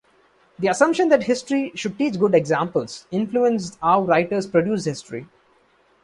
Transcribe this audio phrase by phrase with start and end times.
[0.57, 5.27] The assumption that history "should teach good examples" influenced how writers produced history.